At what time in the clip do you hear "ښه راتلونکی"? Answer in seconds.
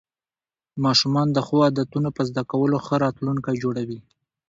2.85-3.55